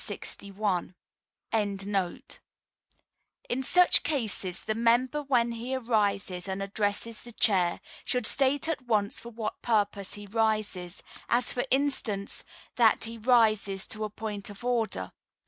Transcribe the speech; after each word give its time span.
]In 0.01 0.93
such 3.63 4.01
cases 4.03 4.61
the 4.61 4.73
member 4.73 5.21
when 5.21 5.51
he 5.51 5.75
arises 5.75 6.47
and 6.47 6.63
addresses 6.63 7.21
the 7.21 7.31
Chair 7.31 7.79
should 8.03 8.25
state 8.25 8.67
at 8.67 8.81
once 8.81 9.19
for 9.19 9.29
what 9.29 9.61
purpose 9.61 10.15
he 10.15 10.25
rises, 10.25 11.03
as, 11.29 11.53
for 11.53 11.65
instance, 11.69 12.43
that 12.77 13.03
he 13.03 13.19
"rises 13.19 13.85
to 13.85 14.03
a 14.03 14.09
point 14.09 14.49
of 14.49 14.65
order." 14.65 15.11